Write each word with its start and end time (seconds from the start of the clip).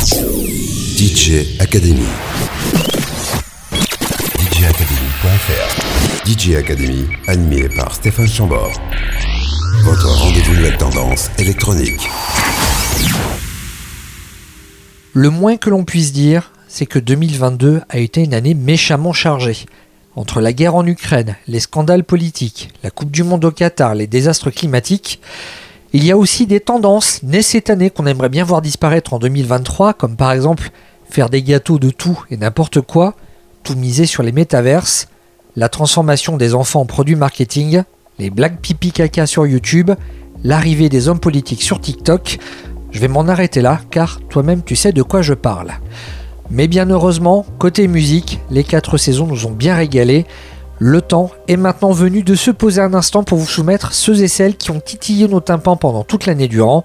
DJ 0.00 1.58
Academy. 1.58 2.06
DJacademy.fr 4.38 6.24
DJ 6.24 6.54
Academy, 6.54 7.06
animé 7.26 7.68
par 7.68 7.92
Stéphane 7.92 8.28
Chambord. 8.28 8.80
Votre 9.82 10.06
rendez-vous 10.06 10.54
nouvelle 10.54 10.76
tendance 10.76 11.30
électronique. 11.38 12.08
Le 15.14 15.30
moins 15.30 15.56
que 15.56 15.68
l'on 15.68 15.82
puisse 15.82 16.12
dire, 16.12 16.52
c'est 16.68 16.86
que 16.86 17.00
2022 17.00 17.80
a 17.88 17.98
été 17.98 18.22
une 18.22 18.34
année 18.34 18.54
méchamment 18.54 19.12
chargée. 19.12 19.66
Entre 20.14 20.40
la 20.40 20.52
guerre 20.52 20.76
en 20.76 20.86
Ukraine, 20.86 21.34
les 21.48 21.60
scandales 21.60 22.04
politiques, 22.04 22.70
la 22.84 22.90
Coupe 22.90 23.10
du 23.10 23.24
Monde 23.24 23.44
au 23.44 23.50
Qatar, 23.50 23.96
les 23.96 24.06
désastres 24.06 24.50
climatiques, 24.50 25.20
il 25.92 26.04
y 26.04 26.12
a 26.12 26.18
aussi 26.18 26.46
des 26.46 26.60
tendances 26.60 27.22
nées 27.22 27.42
cette 27.42 27.70
année 27.70 27.90
qu'on 27.90 28.06
aimerait 28.06 28.28
bien 28.28 28.44
voir 28.44 28.60
disparaître 28.60 29.14
en 29.14 29.18
2023, 29.18 29.94
comme 29.94 30.16
par 30.16 30.32
exemple 30.32 30.70
faire 31.08 31.30
des 31.30 31.42
gâteaux 31.42 31.78
de 31.78 31.90
tout 31.90 32.22
et 32.30 32.36
n'importe 32.36 32.82
quoi, 32.82 33.14
tout 33.62 33.74
miser 33.74 34.04
sur 34.04 34.22
les 34.22 34.32
métaverses, 34.32 35.08
la 35.56 35.68
transformation 35.68 36.36
des 36.36 36.54
enfants 36.54 36.80
en 36.80 36.86
produits 36.86 37.16
marketing, 37.16 37.82
les 38.18 38.30
blagues 38.30 38.58
pipi 38.60 38.92
caca 38.92 39.26
sur 39.26 39.46
YouTube, 39.46 39.90
l'arrivée 40.44 40.88
des 40.88 41.08
hommes 41.08 41.20
politiques 41.20 41.62
sur 41.62 41.80
TikTok. 41.80 42.38
Je 42.90 43.00
vais 43.00 43.08
m'en 43.08 43.26
arrêter 43.26 43.60
là 43.62 43.80
car 43.90 44.20
toi-même 44.28 44.62
tu 44.62 44.76
sais 44.76 44.92
de 44.92 45.02
quoi 45.02 45.22
je 45.22 45.34
parle. 45.34 45.72
Mais 46.50 46.68
bien 46.68 46.88
heureusement, 46.90 47.44
côté 47.58 47.88
musique, 47.88 48.40
les 48.50 48.64
quatre 48.64 48.96
saisons 48.96 49.26
nous 49.26 49.46
ont 49.46 49.52
bien 49.52 49.76
régalé. 49.76 50.26
Le 50.80 51.00
temps 51.00 51.30
est 51.48 51.56
maintenant 51.56 51.90
venu 51.90 52.22
de 52.22 52.36
se 52.36 52.52
poser 52.52 52.80
un 52.80 52.94
instant 52.94 53.24
pour 53.24 53.38
vous 53.38 53.48
soumettre 53.48 53.92
ceux 53.92 54.22
et 54.22 54.28
celles 54.28 54.56
qui 54.56 54.70
ont 54.70 54.80
titillé 54.80 55.26
nos 55.26 55.40
tympans 55.40 55.76
pendant 55.76 56.04
toute 56.04 56.26
l'année 56.26 56.46
durant. 56.46 56.84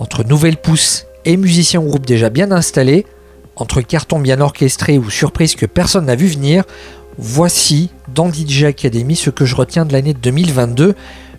Entre 0.00 0.24
nouvelles 0.24 0.56
pousses 0.56 1.06
et 1.24 1.36
musiciens 1.36 1.80
ou 1.80 1.88
groupes 1.88 2.06
déjà 2.06 2.28
bien 2.28 2.50
installés, 2.50 3.06
entre 3.54 3.82
cartons 3.82 4.18
bien 4.18 4.40
orchestrés 4.40 4.98
ou 4.98 5.10
surprises 5.10 5.54
que 5.54 5.66
personne 5.66 6.06
n'a 6.06 6.16
vu 6.16 6.26
venir, 6.26 6.64
voici 7.18 7.90
dans 8.12 8.32
DJ 8.32 8.64
Academy 8.64 9.14
ce 9.14 9.30
que 9.30 9.44
je 9.44 9.54
retiens 9.54 9.84
de 9.84 9.92
l'année 9.92 10.14
2022 10.14 10.94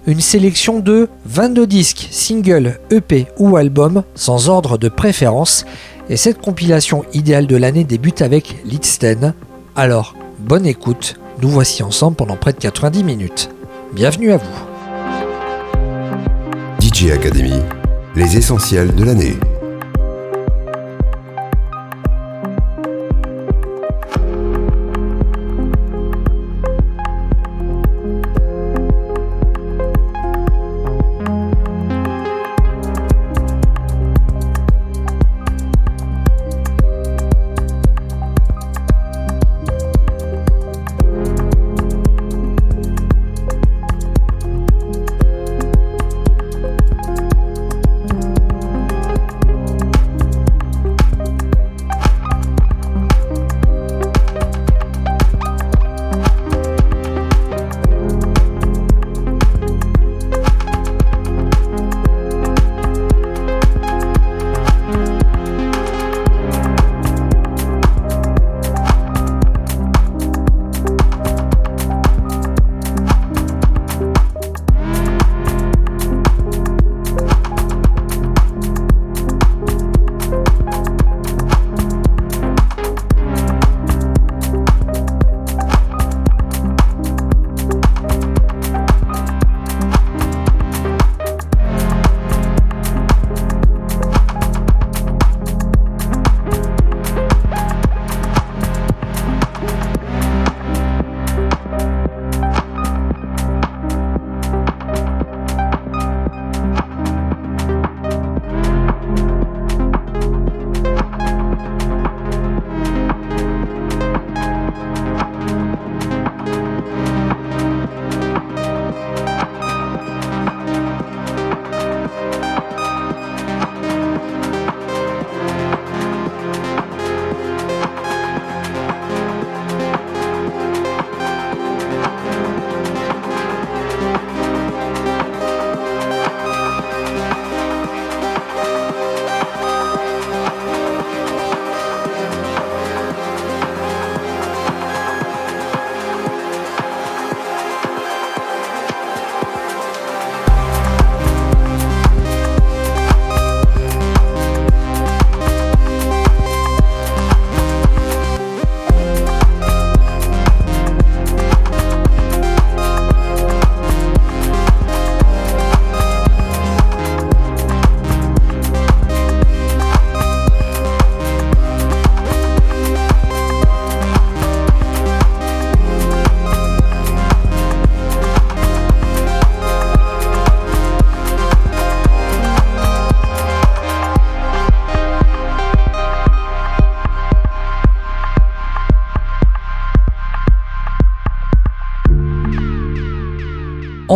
une 0.07 0.21
sélection 0.21 0.79
de 0.79 1.09
22 1.25 1.67
disques, 1.67 2.07
singles, 2.09 2.79
EP 2.89 3.27
ou 3.37 3.57
albums, 3.57 4.03
sans 4.15 4.49
ordre 4.49 4.77
de 4.77 4.89
préférence. 4.89 5.65
Et 6.09 6.17
cette 6.17 6.39
compilation 6.39 7.03
idéale 7.13 7.47
de 7.47 7.55
l'année 7.55 7.83
débute 7.83 8.21
avec 8.21 8.57
Lidsten. 8.65 9.33
Alors, 9.75 10.15
bonne 10.39 10.65
écoute, 10.65 11.19
nous 11.41 11.49
voici 11.49 11.81
ensemble 11.81 12.15
pendant 12.15 12.35
près 12.35 12.53
de 12.53 12.59
90 12.59 13.03
minutes. 13.03 13.49
Bienvenue 13.93 14.31
à 14.31 14.37
vous. 14.37 14.67
DJ 16.79 17.09
Academy, 17.11 17.59
les 18.15 18.37
essentiels 18.37 18.93
de 18.93 19.03
l'année. 19.03 19.37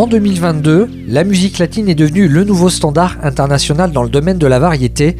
En 0.06 0.08
2022, 0.08 0.88
la 1.08 1.24
musique 1.24 1.58
latine 1.58 1.88
est 1.88 1.96
devenue 1.96 2.28
le 2.28 2.44
nouveau 2.44 2.68
standard 2.68 3.16
international 3.24 3.90
dans 3.90 4.04
le 4.04 4.08
domaine 4.08 4.38
de 4.38 4.46
la 4.46 4.60
variété, 4.60 5.16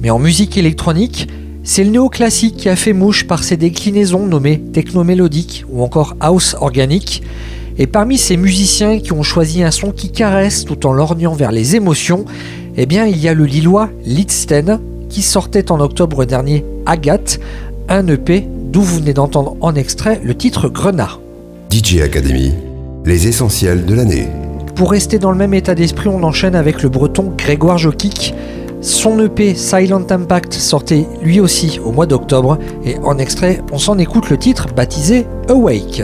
mais 0.00 0.08
en 0.08 0.18
musique 0.18 0.56
électronique, 0.56 1.28
c'est 1.64 1.84
le 1.84 1.90
néoclassique 1.90 2.56
qui 2.56 2.70
a 2.70 2.76
fait 2.76 2.94
mouche 2.94 3.26
par 3.26 3.44
ses 3.44 3.58
déclinaisons 3.58 4.24
nommées 4.24 4.58
techno-mélodiques 4.72 5.66
ou 5.68 5.82
encore 5.82 6.16
house 6.20 6.56
organique. 6.58 7.22
Et 7.76 7.86
parmi 7.86 8.16
ces 8.16 8.38
musiciens 8.38 9.00
qui 9.00 9.12
ont 9.12 9.22
choisi 9.22 9.62
un 9.62 9.70
son 9.70 9.92
qui 9.92 10.10
caresse 10.10 10.64
tout 10.64 10.86
en 10.86 10.94
lorgnant 10.94 11.34
vers 11.34 11.52
les 11.52 11.76
émotions, 11.76 12.24
eh 12.78 12.86
bien 12.86 13.04
il 13.04 13.18
y 13.18 13.28
a 13.28 13.34
le 13.34 13.44
Lillois 13.44 13.90
Lidsten 14.06 14.80
qui 15.10 15.20
sortait 15.20 15.70
en 15.70 15.78
octobre 15.78 16.24
dernier 16.24 16.64
Agathe, 16.86 17.38
un 17.90 18.06
EP 18.06 18.48
d'où 18.72 18.80
vous 18.80 18.96
venez 18.96 19.12
d'entendre 19.12 19.58
en 19.60 19.74
extrait 19.74 20.22
le 20.24 20.34
titre 20.34 20.70
Grenat. 20.70 21.18
DJ 21.70 22.00
Academy, 22.00 22.54
les 23.04 23.28
essentiels 23.28 23.84
de 23.84 23.94
l'année. 23.94 24.28
Pour 24.74 24.90
rester 24.90 25.18
dans 25.18 25.30
le 25.30 25.36
même 25.36 25.54
état 25.54 25.74
d'esprit, 25.74 26.08
on 26.08 26.22
enchaîne 26.22 26.54
avec 26.54 26.82
le 26.82 26.88
breton 26.88 27.32
Grégoire 27.36 27.78
Jokic. 27.78 28.34
Son 28.80 29.18
EP 29.20 29.54
Silent 29.54 30.06
Impact 30.10 30.54
sortait 30.54 31.06
lui 31.22 31.40
aussi 31.40 31.78
au 31.84 31.92
mois 31.92 32.06
d'octobre 32.06 32.58
et 32.84 32.96
en 32.98 33.18
extrait 33.18 33.62
on 33.70 33.78
s'en 33.78 33.98
écoute 33.98 34.28
le 34.30 34.36
titre 34.36 34.66
baptisé 34.74 35.26
Awake. 35.48 36.02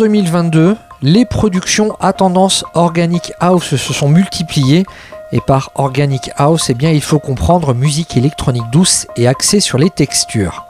2022, 0.00 0.78
les 1.02 1.26
productions 1.26 1.94
à 2.00 2.14
tendance 2.14 2.64
Organic 2.72 3.34
House 3.38 3.76
se 3.76 3.92
sont 3.92 4.08
multipliées. 4.08 4.86
Et 5.30 5.42
par 5.42 5.72
Organic 5.74 6.30
House, 6.38 6.70
eh 6.70 6.74
bien, 6.74 6.90
il 6.90 7.02
faut 7.02 7.18
comprendre 7.18 7.74
musique 7.74 8.16
électronique 8.16 8.64
douce 8.72 9.06
et 9.16 9.28
axée 9.28 9.60
sur 9.60 9.76
les 9.76 9.90
textures. 9.90 10.64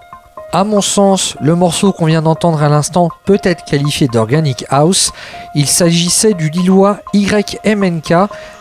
À 0.53 0.65
mon 0.65 0.81
sens, 0.81 1.37
le 1.41 1.55
morceau 1.55 1.93
qu'on 1.93 2.07
vient 2.07 2.23
d'entendre 2.23 2.61
à 2.61 2.69
l'instant 2.69 3.09
peut 3.25 3.39
être 3.45 3.65
qualifié 3.65 4.09
d'Organic 4.09 4.65
House. 4.69 5.13
Il 5.55 5.69
s'agissait 5.69 6.35
du 6.35 6.51
Lillois 6.51 6.99
YMNK 7.15 8.13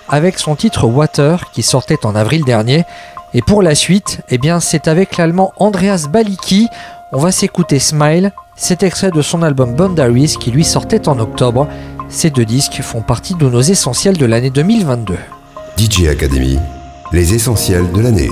avec 0.08 0.38
son 0.38 0.56
titre 0.56 0.86
Water 0.86 1.50
qui 1.52 1.64
sortait 1.64 2.06
en 2.06 2.14
avril 2.14 2.46
dernier. 2.46 2.86
Et 3.34 3.42
pour 3.42 3.64
la 3.64 3.74
suite, 3.74 4.22
eh 4.30 4.40
c'est 4.60 4.88
avec 4.88 5.18
l'allemand 5.18 5.52
Andreas 5.58 6.06
Baliki. 6.08 6.68
On 7.12 7.18
va 7.18 7.32
s'écouter 7.32 7.80
Smile, 7.80 8.32
cet 8.60 8.84
extrait 8.84 9.10
de 9.10 9.22
son 9.22 9.42
album 9.42 9.74
Boundaries 9.74 10.36
qui 10.38 10.52
lui 10.52 10.66
sortait 10.66 11.08
en 11.08 11.18
octobre. 11.20 11.68
Ces 12.10 12.30
deux 12.30 12.44
disques 12.44 12.82
font 12.82 13.02
partie 13.02 13.34
de 13.36 13.50
nos 13.50 13.62
essentiels 13.62 14.18
de 14.18 14.26
l'année 14.26 14.50
2022. 14.50 15.16
DJ 15.78 16.08
Academy, 16.08 16.60
les 17.14 17.34
essentiels 17.34 17.90
de 17.94 18.02
l'année. 18.02 18.32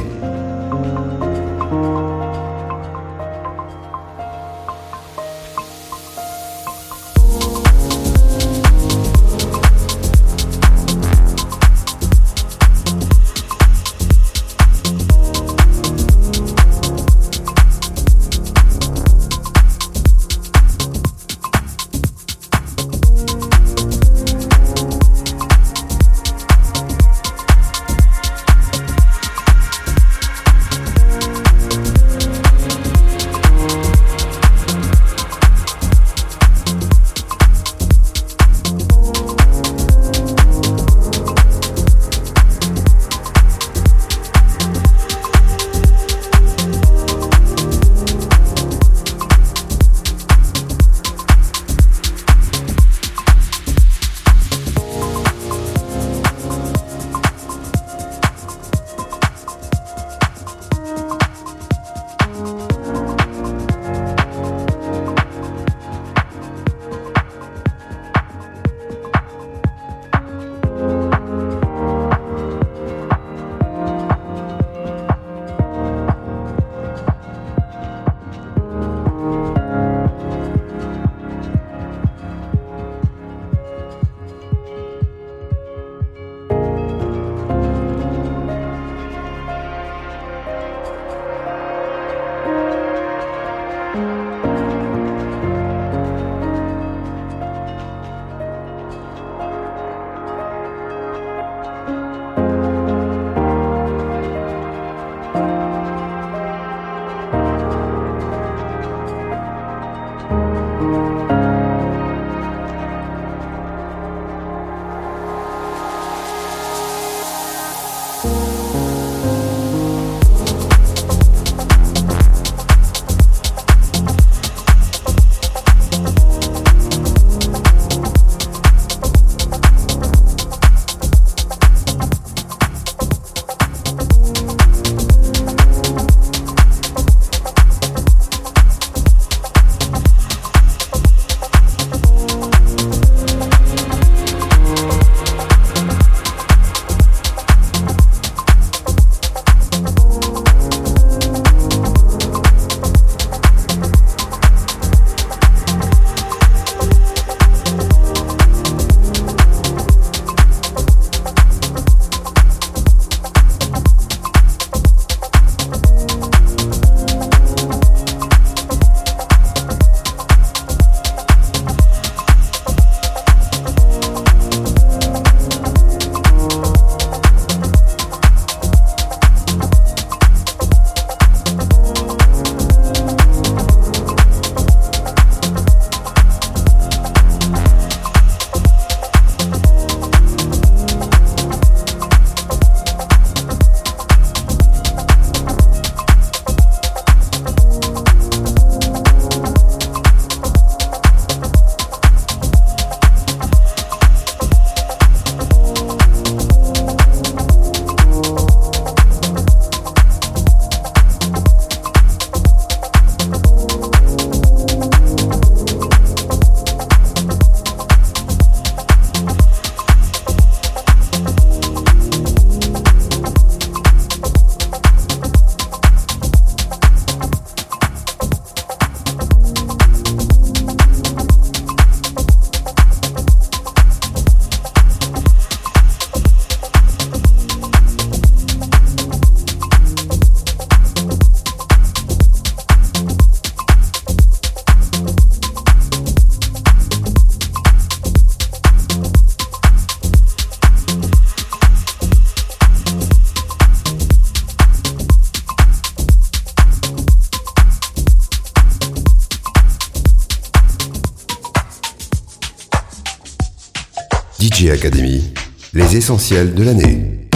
Les 266.07 266.13
essentiels 266.13 266.53
de 266.53 266.63
l'année. 266.63 267.26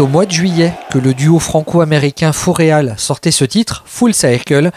C'est 0.00 0.04
au 0.04 0.08
mois 0.08 0.24
de 0.24 0.30
juillet 0.30 0.72
que 0.90 0.96
le 0.96 1.12
duo 1.12 1.38
franco-américain 1.38 2.32
Foréal 2.32 2.94
sortait 2.96 3.30
ce 3.30 3.44
titre, 3.44 3.82
Full 3.84 4.14
Circle, 4.14 4.70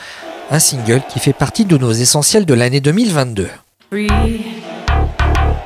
un 0.51 0.59
single 0.59 1.01
qui 1.07 1.19
fait 1.19 1.31
partie 1.31 1.63
de 1.63 1.77
nos 1.77 1.93
essentiels 1.93 2.45
de 2.45 2.53
l'année 2.53 2.81
2022. 2.81 3.47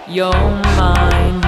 again. 0.09 1.46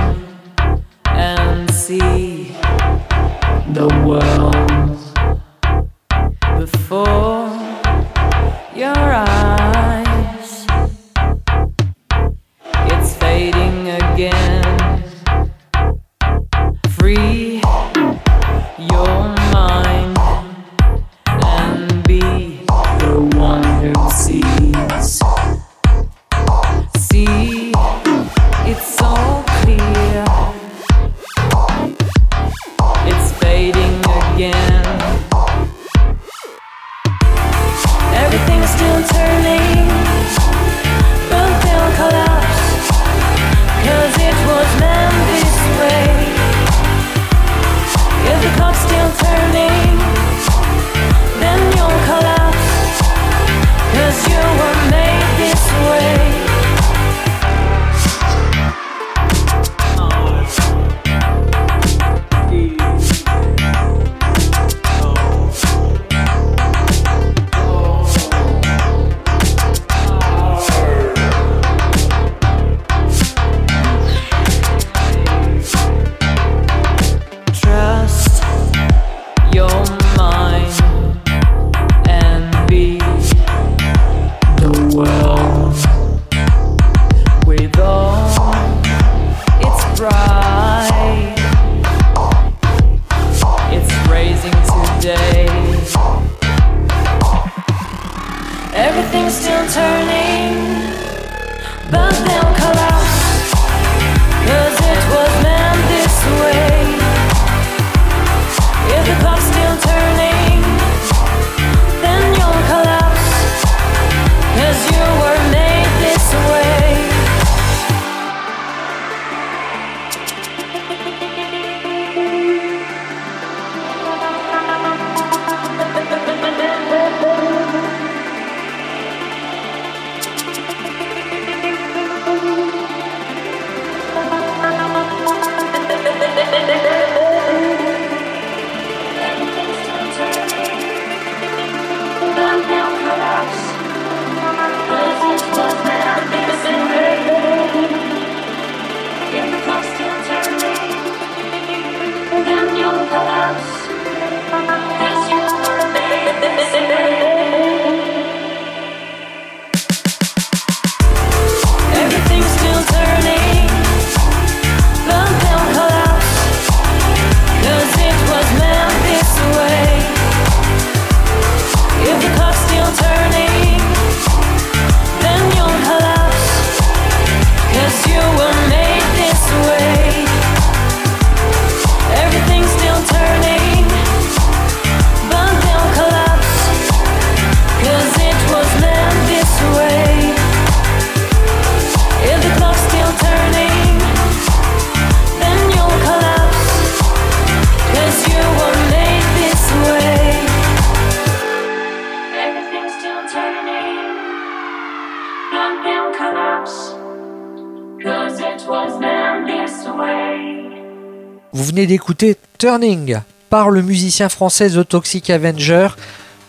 D'écouter 211.89 212.37
Turning 212.59 213.17
par 213.49 213.71
le 213.71 213.81
musicien 213.81 214.29
français 214.29 214.69
The 214.69 214.87
Toxic 214.87 215.31
Avenger, 215.31 215.87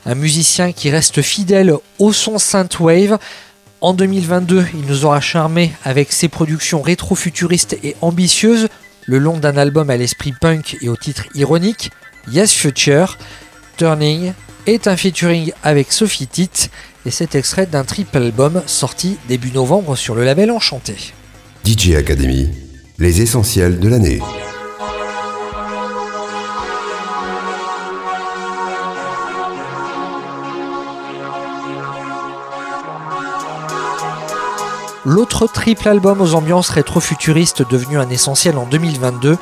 un 0.04 0.14
musicien 0.14 0.72
qui 0.72 0.90
reste 0.90 1.22
fidèle 1.22 1.72
au 1.98 2.12
son 2.12 2.36
synthwave. 2.36 3.18
En 3.80 3.94
2022, 3.94 4.66
il 4.74 4.86
nous 4.86 5.06
aura 5.06 5.22
charmé 5.22 5.72
avec 5.82 6.12
ses 6.12 6.28
productions 6.28 6.82
rétro-futuristes 6.82 7.78
et 7.82 7.96
ambitieuses, 8.02 8.68
le 9.06 9.16
long 9.16 9.38
d'un 9.38 9.56
album 9.56 9.88
à 9.88 9.96
l'esprit 9.96 10.34
punk 10.38 10.76
et 10.82 10.90
au 10.90 10.96
titre 10.96 11.24
ironique, 11.34 11.90
Yes 12.30 12.52
Future. 12.52 13.16
Turning 13.78 14.34
est 14.66 14.88
un 14.88 14.96
featuring 14.98 15.52
avec 15.62 15.90
Sophie 15.90 16.26
Titt 16.26 16.70
et 17.06 17.10
cet 17.10 17.34
extrait 17.34 17.64
d'un 17.64 17.84
triple 17.84 18.18
album 18.18 18.62
sorti 18.66 19.16
début 19.26 19.52
novembre 19.52 19.96
sur 19.96 20.14
le 20.14 20.22
label 20.22 20.50
Enchanté. 20.50 20.96
DJ 21.64 21.94
Academy, 21.94 22.50
les 22.98 23.22
essentiels 23.22 23.80
de 23.80 23.88
l'année. 23.88 24.20
L'autre 35.06 35.46
triple 35.46 35.88
album 35.88 36.20
aux 36.20 36.34
ambiances 36.34 36.68
rétro-futuristes 36.68 37.68
devenu 37.68 37.98
un 37.98 38.10
essentiel 38.10 38.58
en 38.58 38.66
2022, 38.66 39.38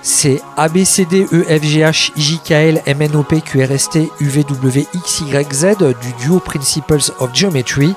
c'est 0.00 0.40
ABCD 0.56 1.26
EFGH 1.32 2.12
IJKL 2.16 2.80
MNOP 2.94 3.42
QRST 3.42 3.98
UVWXYZ 4.20 5.76
du 6.00 6.12
duo 6.20 6.38
Principles 6.38 7.12
of 7.18 7.30
Geometry. 7.34 7.94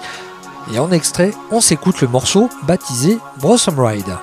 Et 0.74 0.80
en 0.80 0.92
extrait, 0.92 1.32
on 1.52 1.62
s'écoute 1.62 2.02
le 2.02 2.08
morceau 2.08 2.50
baptisé 2.64 3.20
Blossom 3.40 3.80
Ride. 3.80 4.18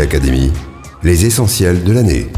Academy, 0.00 0.50
les 1.02 1.26
essentiels 1.26 1.84
de 1.84 1.92
l'année. 1.92 2.28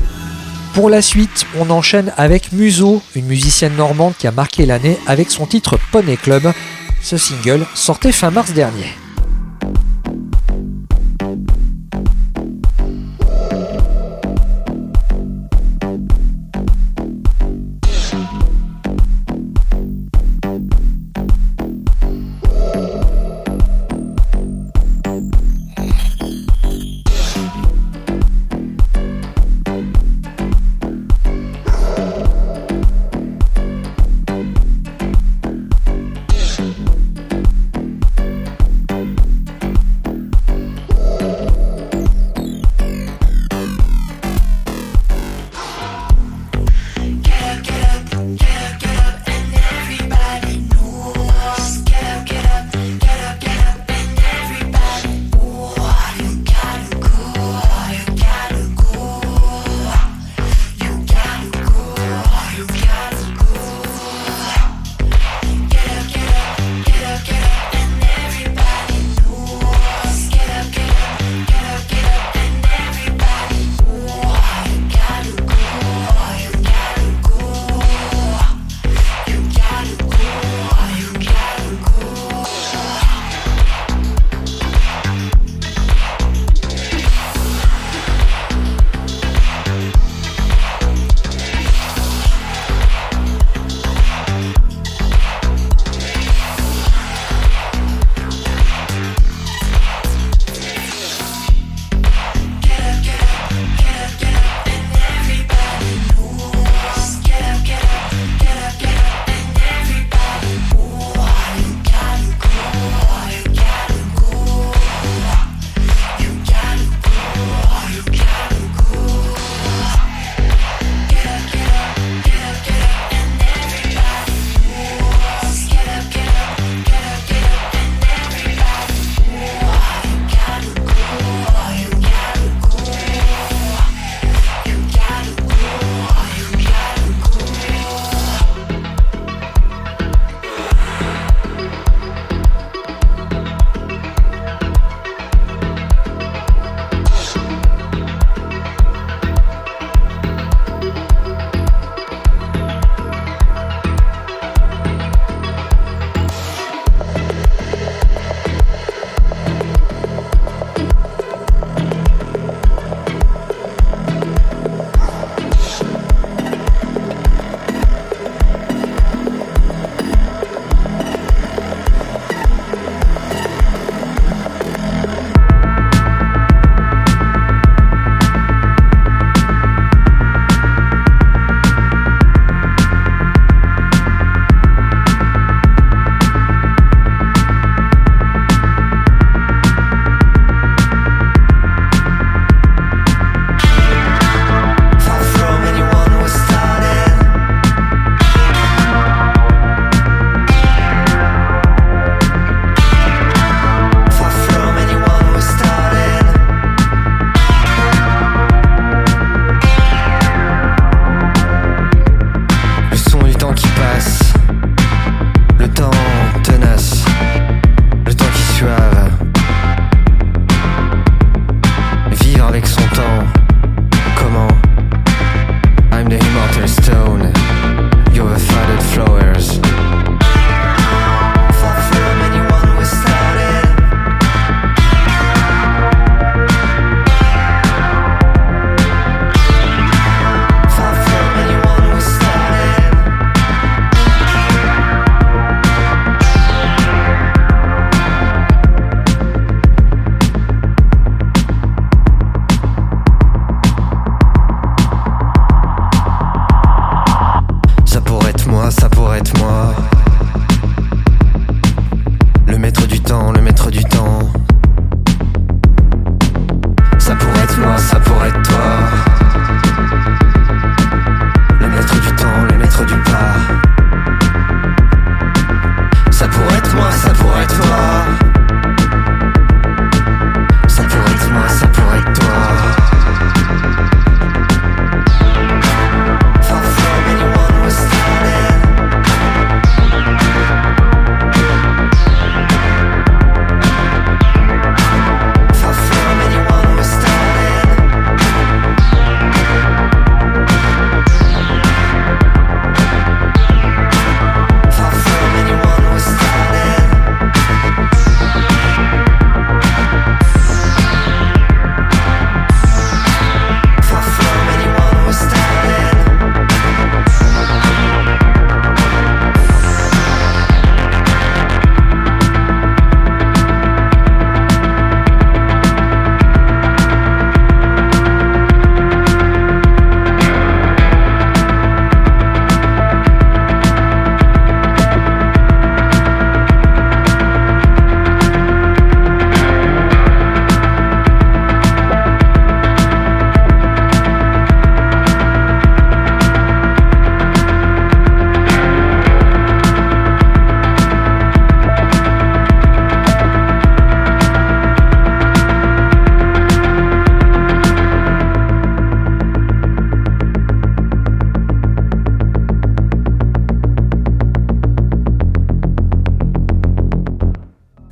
Pour 0.74 0.90
la 0.90 1.00
suite, 1.00 1.46
on 1.58 1.70
enchaîne 1.70 2.12
avec 2.16 2.52
Muso, 2.52 3.02
une 3.14 3.26
musicienne 3.26 3.76
normande 3.76 4.14
qui 4.18 4.26
a 4.26 4.32
marqué 4.32 4.66
l'année 4.66 4.98
avec 5.06 5.30
son 5.30 5.46
titre 5.46 5.78
Poney 5.92 6.16
Club. 6.16 6.52
Ce 7.00 7.16
single 7.16 7.64
sortait 7.74 8.12
fin 8.12 8.30
mars 8.30 8.52
dernier. 8.52 8.99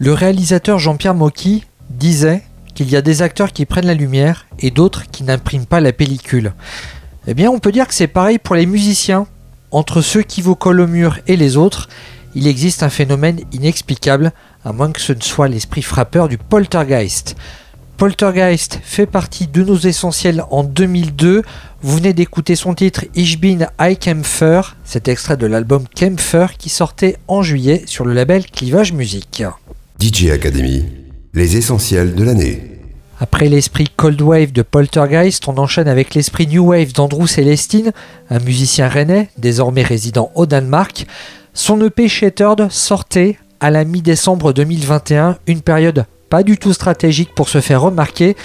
Le 0.08 0.14
réalisateur 0.14 0.78
Jean-Pierre 0.78 1.14
Mocky 1.14 1.66
disait 1.90 2.42
qu'il 2.74 2.88
y 2.88 2.96
a 2.96 3.02
des 3.02 3.20
acteurs 3.20 3.52
qui 3.52 3.66
prennent 3.66 3.84
la 3.84 3.92
lumière 3.92 4.46
et 4.58 4.70
d'autres 4.70 5.04
qui 5.10 5.22
n'impriment 5.22 5.66
pas 5.66 5.80
la 5.80 5.92
pellicule. 5.92 6.54
Eh 7.26 7.34
bien, 7.34 7.50
on 7.50 7.58
peut 7.58 7.72
dire 7.72 7.86
que 7.86 7.92
c'est 7.92 8.06
pareil 8.06 8.38
pour 8.38 8.54
les 8.54 8.64
musiciens. 8.64 9.26
Entre 9.70 10.00
ceux 10.00 10.22
qui 10.22 10.40
vous 10.40 10.54
collent 10.54 10.80
au 10.80 10.86
mur 10.86 11.18
et 11.26 11.36
les 11.36 11.58
autres, 11.58 11.90
il 12.34 12.46
existe 12.46 12.82
un 12.82 12.88
phénomène 12.88 13.40
inexplicable, 13.52 14.32
à 14.64 14.72
moins 14.72 14.92
que 14.92 15.00
ce 15.02 15.12
ne 15.12 15.20
soit 15.20 15.46
l'esprit 15.46 15.82
frappeur 15.82 16.28
du 16.28 16.38
poltergeist. 16.38 17.36
Poltergeist 17.98 18.80
fait 18.82 19.04
partie 19.04 19.46
de 19.46 19.62
nos 19.62 19.76
essentiels 19.76 20.42
en 20.50 20.64
2002. 20.64 21.42
Vous 21.82 21.96
venez 21.98 22.14
d'écouter 22.14 22.56
son 22.56 22.72
titre 22.72 23.04
Ich 23.14 23.38
bin 23.38 23.66
I 23.78 23.98
Kempfer, 23.98 24.62
cet 24.84 25.06
extrait 25.06 25.36
de 25.36 25.46
l'album 25.46 25.84
Kempfer 25.94 26.46
qui 26.56 26.70
sortait 26.70 27.18
en 27.28 27.42
juillet 27.42 27.82
sur 27.84 28.06
le 28.06 28.14
label 28.14 28.46
Clivage 28.46 28.94
Music. 28.94 29.42
DJ 30.00 30.30
Academy, 30.30 30.84
les 31.34 31.56
essentiels 31.56 32.14
de 32.14 32.22
l'année. 32.22 32.62
Après 33.18 33.48
l'esprit 33.48 33.86
Cold 33.96 34.22
Wave 34.22 34.52
de 34.52 34.62
Poltergeist, 34.62 35.48
on 35.48 35.58
enchaîne 35.58 35.88
avec 35.88 36.14
l'esprit 36.14 36.46
New 36.46 36.66
Wave 36.66 36.92
d'Andrew 36.92 37.26
Celestine, 37.26 37.90
un 38.30 38.38
musicien 38.38 38.86
rennais, 38.86 39.28
désormais 39.38 39.82
résident 39.82 40.30
au 40.36 40.46
Danemark. 40.46 41.04
Son 41.52 41.84
EP 41.84 42.06
Shattered 42.06 42.70
sortait 42.70 43.38
à 43.58 43.72
la 43.72 43.84
mi-décembre 43.84 44.52
2021, 44.52 45.38
une 45.48 45.62
période 45.62 46.06
pas 46.30 46.44
du 46.44 46.58
tout 46.58 46.72
stratégique 46.72 47.34
pour 47.34 47.48
se 47.48 47.60
faire 47.60 47.82
remarquer, 47.82 48.36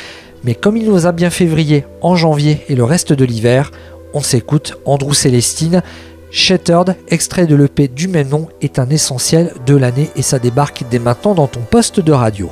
mais 0.43 0.56
comme 0.56 0.76
il 0.76 0.89
nous 0.89 1.06
a 1.06 1.12
bien 1.12 1.30
février 1.30 1.86
en 2.01 2.16
janvier 2.16 2.64
et 2.68 2.74
le 2.74 2.84
reste 2.84 3.14
de 3.14 3.26
l'hiver, 3.26 3.70
on 4.16 4.22
s'écoute 4.22 4.80
Andrew 4.86 5.14
Célestine. 5.14 5.84
Shattered, 6.36 6.95
extrait 7.09 7.45
de 7.45 7.55
l'EP 7.55 7.89
du 7.89 8.07
même 8.07 8.29
nom, 8.29 8.47
est 8.59 8.79
un 8.79 8.89
essentiel 8.89 9.53
de 9.67 9.75
l'année 9.75 10.09
et 10.15 10.23
ça 10.23 10.39
débarque 10.39 10.84
dès 10.89 10.97
maintenant 10.97 11.36
dans 11.36 11.45
ton 11.45 11.61
poste 11.61 11.99
de 11.99 12.11
radio. 12.11 12.49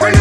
Well, 0.00 0.17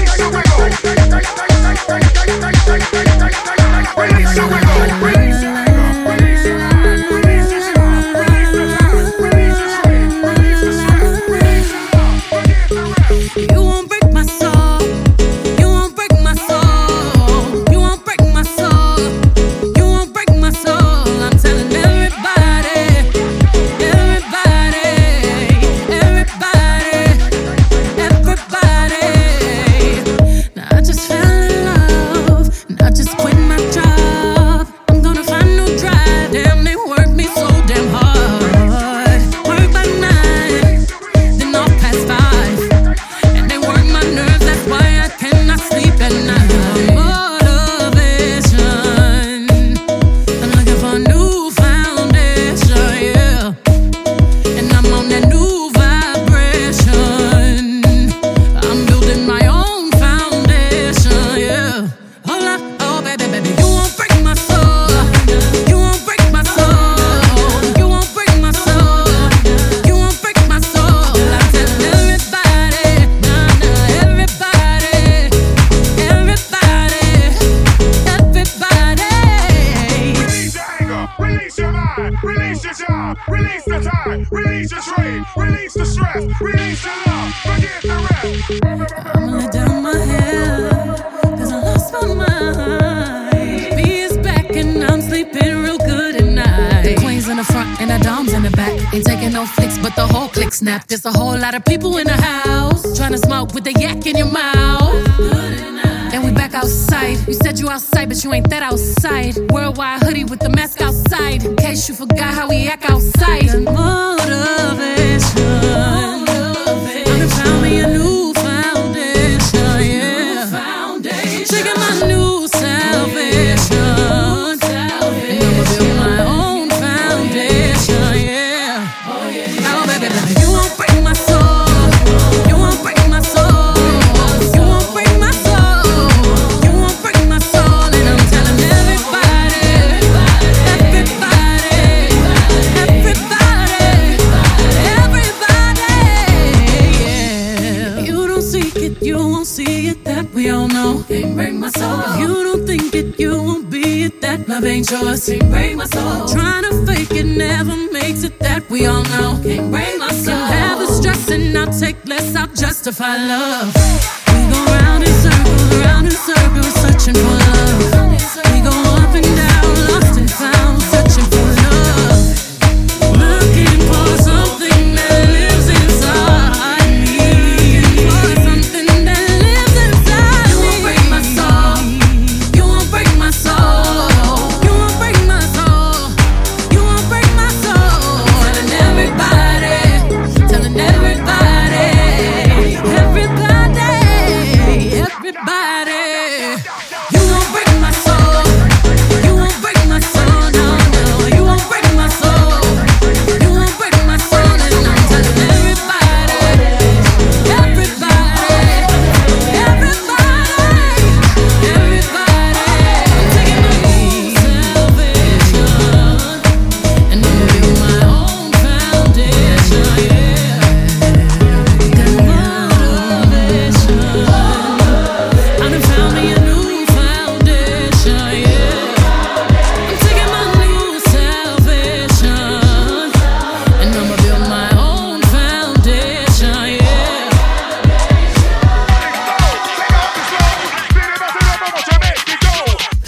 We 164.34 164.39
go 164.51 164.59
round 164.78 165.03
in 165.03 165.13
circles, 165.13 165.75
round 165.86 166.05
in 166.07 166.11
circles, 166.11 166.73
searching 166.82 167.15
for 167.15 167.34
love. 167.34 168.07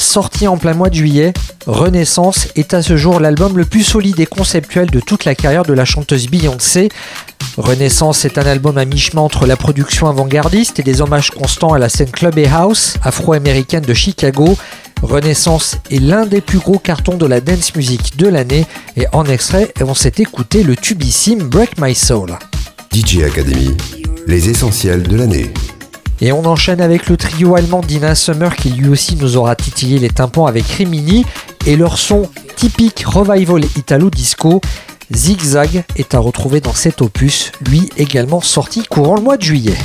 Sorti 0.09 0.47
en 0.47 0.57
plein 0.57 0.73
mois 0.73 0.89
de 0.89 0.95
juillet, 0.95 1.33
Renaissance 1.67 2.47
est 2.55 2.73
à 2.73 2.81
ce 2.81 2.97
jour 2.97 3.19
l'album 3.19 3.55
le 3.55 3.63
plus 3.63 3.83
solide 3.83 4.19
et 4.19 4.25
conceptuel 4.25 4.89
de 4.89 4.99
toute 4.99 5.23
la 5.23 5.35
carrière 5.35 5.61
de 5.61 5.73
la 5.73 5.85
chanteuse 5.85 6.31
Beyoncé. 6.31 6.89
Renaissance 7.57 8.25
est 8.25 8.39
un 8.39 8.47
album 8.47 8.79
à 8.79 8.85
mi-chemin 8.85 9.21
entre 9.21 9.45
la 9.45 9.55
production 9.55 10.07
avant-gardiste 10.07 10.79
et 10.79 10.81
des 10.81 11.01
hommages 11.01 11.29
constants 11.29 11.73
à 11.73 11.77
la 11.77 11.89
scène 11.89 12.09
club 12.09 12.39
et 12.39 12.47
house 12.47 12.95
afro-américaine 13.03 13.83
de 13.83 13.93
Chicago. 13.93 14.57
Renaissance 15.03 15.77
est 15.91 15.99
l'un 15.99 16.25
des 16.25 16.41
plus 16.41 16.57
gros 16.57 16.79
cartons 16.79 17.17
de 17.17 17.27
la 17.27 17.39
dance 17.39 17.75
music 17.75 18.17
de 18.17 18.29
l'année 18.29 18.65
et 18.97 19.05
en 19.13 19.25
extrait, 19.25 19.71
on 19.79 19.93
s'est 19.93 20.13
écouté 20.17 20.63
le 20.63 20.75
tubissime 20.75 21.43
Break 21.43 21.79
My 21.79 21.93
Soul. 21.93 22.35
DJ 22.91 23.21
Academy, 23.27 23.77
les 24.25 24.49
essentiels 24.49 25.03
de 25.03 25.15
l'année. 25.15 25.53
Et 26.21 26.31
on 26.31 26.43
enchaîne 26.45 26.81
avec 26.81 27.07
le 27.07 27.15
trio 27.15 27.55
allemand 27.55 27.81
Dina 27.81 28.13
Summer 28.13 28.55
qui 28.55 28.69
lui 28.69 28.89
aussi 28.89 29.15
nous 29.15 29.37
aura 29.37 29.55
titillé 29.55 29.99
les 29.99 30.09
tympans 30.09 30.47
avec 30.47 30.65
Rimini 30.65 31.25
et 31.65 31.77
leur 31.77 31.97
son 31.97 32.29
typique 32.57 33.03
revival 33.05 33.63
italo-disco. 33.77 34.59
Zigzag 35.13 35.83
est 35.95 36.13
à 36.13 36.19
retrouver 36.19 36.59
dans 36.59 36.73
cet 36.73 37.01
opus, 37.01 37.51
lui 37.65 37.89
également 37.97 38.41
sorti 38.41 38.83
courant 38.83 39.15
le 39.15 39.21
mois 39.21 39.37
de 39.37 39.43
juillet. 39.43 39.77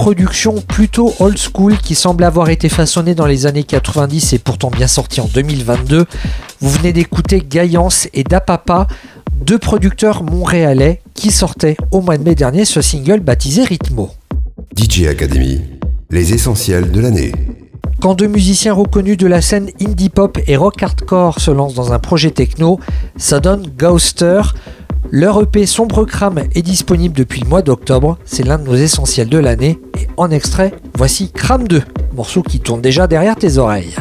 Production 0.00 0.62
plutôt 0.62 1.12
old 1.18 1.36
school 1.36 1.76
qui 1.76 1.94
semble 1.94 2.24
avoir 2.24 2.48
été 2.48 2.70
façonnée 2.70 3.14
dans 3.14 3.26
les 3.26 3.44
années 3.44 3.64
90 3.64 4.32
et 4.32 4.38
pourtant 4.38 4.70
bien 4.70 4.86
sortie 4.86 5.20
en 5.20 5.26
2022, 5.26 6.06
vous 6.62 6.70
venez 6.70 6.94
d'écouter 6.94 7.44
Gaillance 7.46 8.08
et 8.14 8.24
Dapapa, 8.24 8.86
deux 9.44 9.58
producteurs 9.58 10.22
montréalais 10.22 11.02
qui 11.12 11.30
sortaient 11.30 11.76
au 11.90 12.00
mois 12.00 12.16
de 12.16 12.22
mai 12.22 12.34
dernier 12.34 12.64
ce 12.64 12.80
single 12.80 13.20
baptisé 13.20 13.62
Rhythmo. 13.62 14.08
DJ 14.74 15.08
Academy, 15.08 15.60
les 16.08 16.32
essentiels 16.32 16.90
de 16.90 17.00
l'année. 17.00 17.32
Quand 18.00 18.14
deux 18.14 18.28
musiciens 18.28 18.72
reconnus 18.72 19.18
de 19.18 19.26
la 19.26 19.42
scène 19.42 19.68
indie 19.82 20.08
pop 20.08 20.38
et 20.46 20.56
rock 20.56 20.82
hardcore 20.82 21.38
se 21.40 21.50
lancent 21.50 21.74
dans 21.74 21.92
un 21.92 21.98
projet 21.98 22.30
techno, 22.30 22.80
ça 23.18 23.38
donne 23.38 23.66
Ghoster. 23.76 24.40
Leur 25.10 25.42
EP 25.42 25.66
Sombre 25.66 26.04
Crame 26.04 26.44
est 26.54 26.62
disponible 26.62 27.16
depuis 27.16 27.40
le 27.40 27.48
mois 27.48 27.62
d'octobre, 27.62 28.18
c'est 28.24 28.44
l'un 28.44 28.58
de 28.58 28.64
nos 28.64 28.76
essentiels 28.76 29.28
de 29.28 29.38
l'année, 29.38 29.80
et 29.98 30.06
en 30.16 30.30
extrait, 30.30 30.72
voici 30.94 31.32
Crame 31.32 31.66
2, 31.66 31.82
morceau 32.14 32.42
qui 32.42 32.60
tourne 32.60 32.80
déjà 32.80 33.06
derrière 33.06 33.36
tes 33.36 33.58
oreilles. 33.58 33.96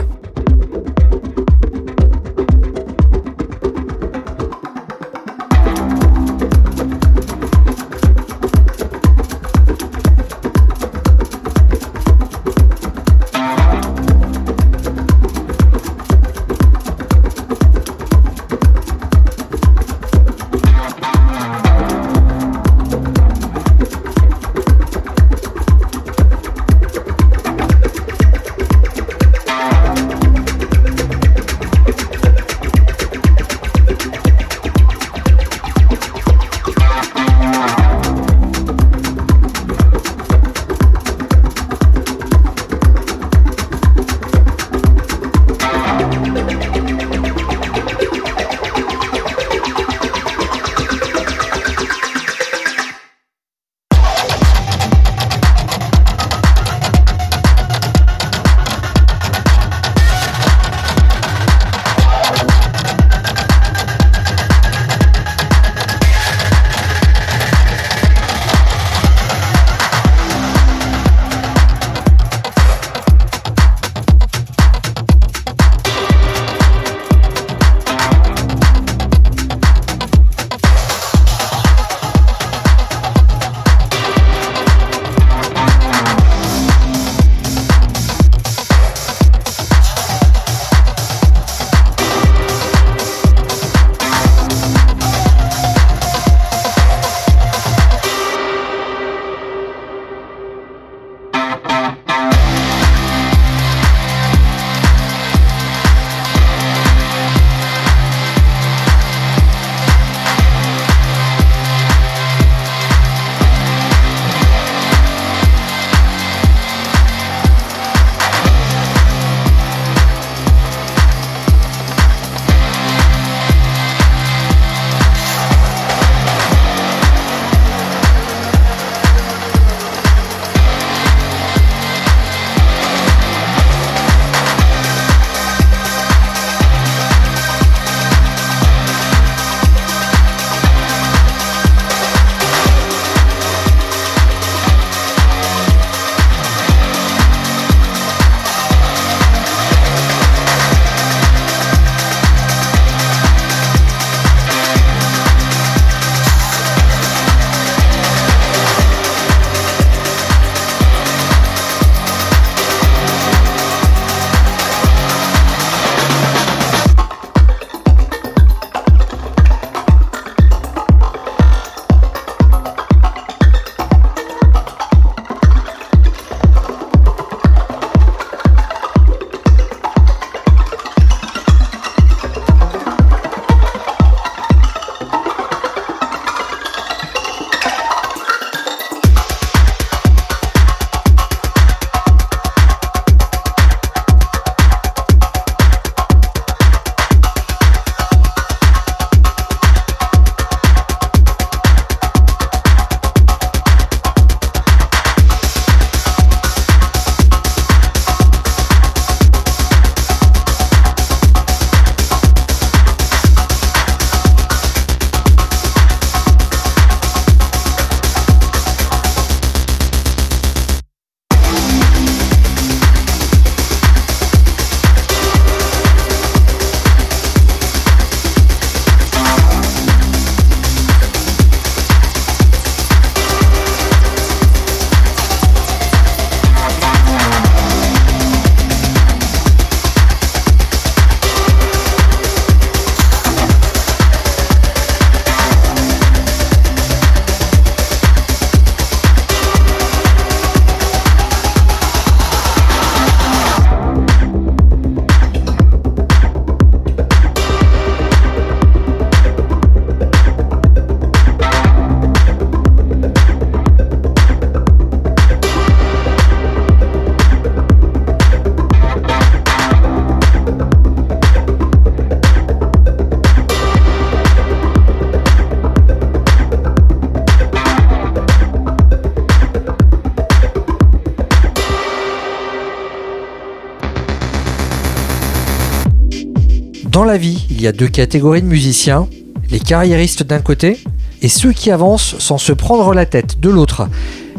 A 287.70 287.72
deux 287.72 287.88
catégories 287.88 288.41
de 288.41 288.47
musiciens, 288.47 289.07
les 289.51 289.59
carriéristes 289.59 290.24
d'un 290.24 290.39
côté 290.39 290.80
et 291.22 291.30
ceux 291.30 291.51
qui 291.51 291.70
avancent 291.70 292.15
sans 292.17 292.39
se 292.39 292.51
prendre 292.51 292.95
la 292.95 293.05
tête 293.05 293.39
de 293.39 293.47
l'autre. 293.47 293.88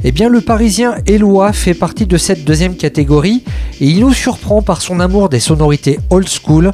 Eh 0.02 0.10
bien, 0.10 0.28
le 0.28 0.40
Parisien 0.40 0.96
Eloi 1.06 1.52
fait 1.52 1.74
partie 1.74 2.06
de 2.06 2.16
cette 2.16 2.44
deuxième 2.44 2.74
catégorie 2.74 3.44
et 3.80 3.86
il 3.86 4.00
nous 4.00 4.12
surprend 4.12 4.62
par 4.62 4.82
son 4.82 4.98
amour 4.98 5.28
des 5.28 5.38
sonorités 5.38 6.00
old 6.10 6.26
school. 6.28 6.72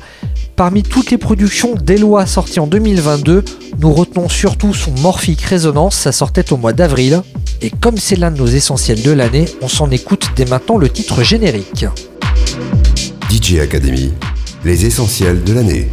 Parmi 0.55 0.83
toutes 0.83 1.11
les 1.11 1.19
productions 1.19 1.75
d'Eloi 1.75 2.25
sorties 2.25 2.61
en 2.61 2.67
2022, 2.67 3.45
nous 3.79 3.93
retenons 3.93 4.31
surtout 4.31 4.73
son 4.73 4.93
Morphique 5.03 5.43
Résonance, 5.43 5.97
ça 5.97 6.13
sortait 6.13 6.55
au 6.55 6.57
mois 6.57 6.73
d'avril. 6.73 7.21
Et 7.61 7.69
comme 7.69 7.99
c'est 7.99 8.17
l'un 8.17 8.31
de 8.31 8.39
nos 8.39 8.47
essentiels 8.47 9.03
de 9.03 9.11
l'année, 9.11 9.45
on 9.61 9.69
s'en 9.69 9.91
écoute 9.91 10.29
dès 10.37 10.47
maintenant 10.47 10.79
le 10.79 10.89
titre 10.89 11.23
générique. 11.23 11.85
DJ 13.31 13.59
Academy, 13.59 14.13
les 14.65 14.87
essentiels 14.87 15.45
de 15.45 15.53
l'année. 15.53 15.91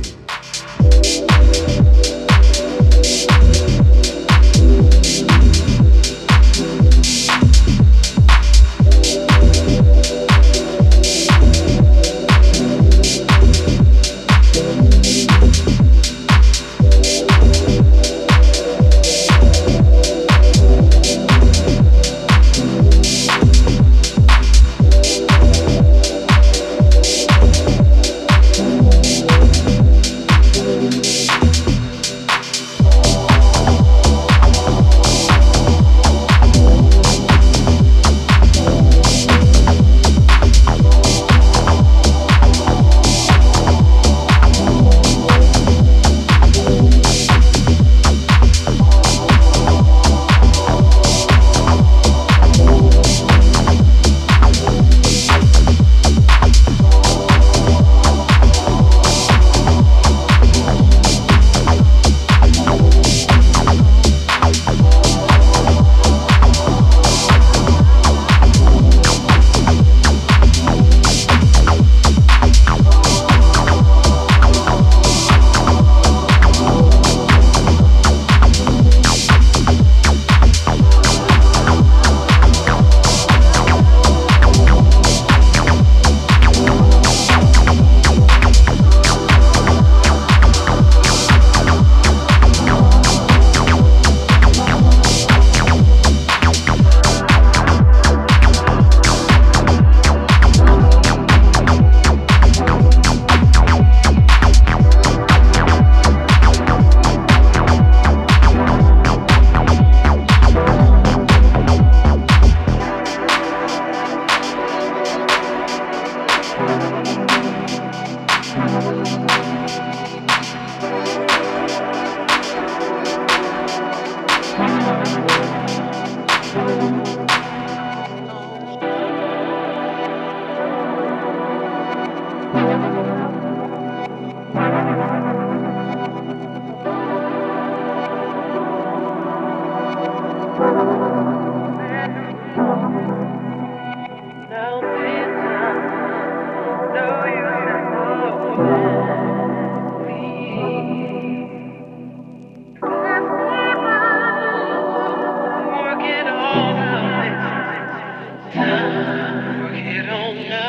We're 158.55 159.73
here 159.73 160.11
all. 160.11 160.62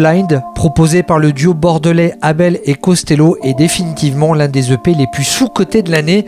Blind, 0.00 0.42
proposé 0.54 1.02
par 1.02 1.18
le 1.18 1.30
duo 1.30 1.52
bordelais 1.52 2.14
Abel 2.22 2.58
et 2.64 2.74
Costello, 2.74 3.36
est 3.42 3.52
définitivement 3.52 4.32
l'un 4.32 4.48
des 4.48 4.72
EP 4.72 4.94
les 4.94 5.06
plus 5.12 5.24
sous-cotés 5.24 5.82
de 5.82 5.92
l'année. 5.92 6.24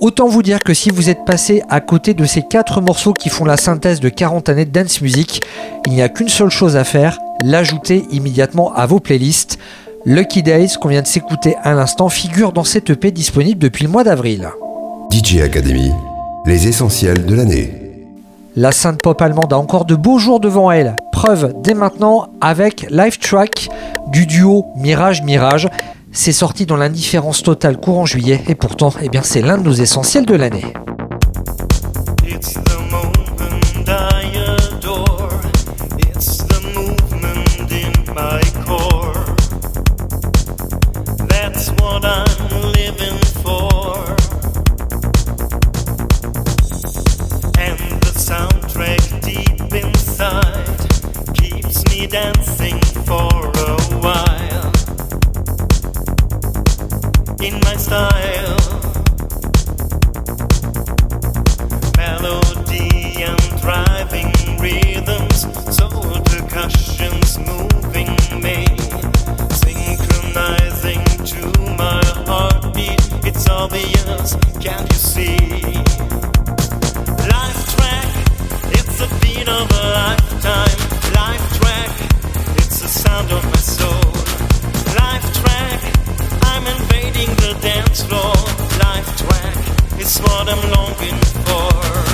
Autant 0.00 0.28
vous 0.28 0.44
dire 0.44 0.60
que 0.60 0.74
si 0.74 0.90
vous 0.90 1.10
êtes 1.10 1.24
passé 1.24 1.60
à 1.68 1.80
côté 1.80 2.14
de 2.14 2.24
ces 2.24 2.42
quatre 2.42 2.80
morceaux 2.80 3.12
qui 3.12 3.28
font 3.28 3.44
la 3.44 3.56
synthèse 3.56 3.98
de 3.98 4.08
40 4.10 4.48
années 4.48 4.64
de 4.64 4.70
dance 4.70 5.00
music, 5.00 5.42
il 5.86 5.92
n'y 5.92 6.02
a 6.02 6.08
qu'une 6.08 6.28
seule 6.28 6.50
chose 6.50 6.76
à 6.76 6.84
faire, 6.84 7.18
l'ajouter 7.42 8.04
immédiatement 8.12 8.72
à 8.74 8.86
vos 8.86 9.00
playlists. 9.00 9.58
Lucky 10.06 10.44
Days, 10.44 10.74
qu'on 10.80 10.88
vient 10.88 11.02
de 11.02 11.08
s'écouter 11.08 11.56
à 11.64 11.74
l'instant, 11.74 12.10
figure 12.10 12.52
dans 12.52 12.62
cette 12.62 12.90
EP 12.90 13.10
disponible 13.10 13.58
depuis 13.58 13.86
le 13.86 13.90
mois 13.90 14.04
d'avril. 14.04 14.50
DJ 15.10 15.40
Academy, 15.40 15.90
les 16.46 16.68
essentiels 16.68 17.26
de 17.26 17.34
l'année. 17.34 17.89
La 18.56 18.72
sainte 18.72 19.00
pop 19.00 19.22
allemande 19.22 19.52
a 19.52 19.56
encore 19.56 19.84
de 19.84 19.94
beaux 19.94 20.18
jours 20.18 20.40
devant 20.40 20.72
elle. 20.72 20.96
Preuve 21.12 21.54
dès 21.62 21.74
maintenant 21.74 22.30
avec 22.40 22.84
Live 22.90 23.18
Track 23.18 23.68
du 24.08 24.26
duo 24.26 24.66
Mirage 24.76 25.22
Mirage. 25.22 25.68
C'est 26.10 26.32
sorti 26.32 26.66
dans 26.66 26.76
l'indifférence 26.76 27.44
totale 27.44 27.76
courant 27.76 28.06
juillet 28.06 28.42
et 28.48 28.56
pourtant, 28.56 28.92
eh 29.00 29.08
bien, 29.08 29.22
c'est 29.22 29.40
l'un 29.40 29.56
de 29.56 29.62
nos 29.62 29.72
essentiels 29.72 30.26
de 30.26 30.34
l'année. 30.34 30.64
Dancing 52.10 52.80
for 53.06 53.30
a 53.30 53.76
while 54.02 54.72
in 57.40 57.54
my 57.60 57.76
style. 57.76 58.56
Melody 61.96 63.22
and 63.22 63.40
driving 63.60 64.32
rhythms, 64.58 65.42
so 65.76 65.88
percussions 66.24 67.38
moving 67.38 68.10
me, 68.42 68.66
synchronizing 69.54 71.04
to 71.26 71.46
my 71.78 72.02
heartbeat. 72.26 73.00
It's 73.24 73.48
obvious, 73.48 74.34
can't 74.60 74.90
you 74.90 74.98
see? 74.98 75.36
Life 77.30 77.76
track, 77.76 78.08
it's 78.72 79.00
a 79.00 79.08
beat 79.20 79.48
of 79.48 79.70
a 79.70 79.90
lifetime. 79.94 80.29
Floor. 87.94 88.34
Life 88.78 89.16
track, 89.16 89.56
it's 89.98 90.18
what 90.20 90.48
I'm 90.48 90.70
longing 90.70 91.18
for. 91.44 92.09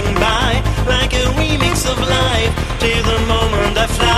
passing 0.00 0.14
by 0.14 0.62
like 0.86 1.12
a 1.12 1.24
remix 1.38 1.90
of 1.90 1.98
life 1.98 2.54
till 2.78 3.02
the 3.02 3.18
moment 3.26 3.78
I 3.78 3.86
fly. 3.86 4.16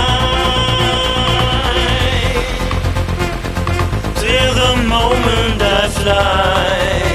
Till 4.15 4.53
the 4.53 4.75
moment 4.87 5.61
I 5.61 5.89
fly. 5.89 7.12